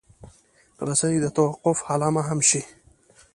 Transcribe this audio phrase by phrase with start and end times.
[0.87, 2.61] رسۍ د توقف علامه هم شي.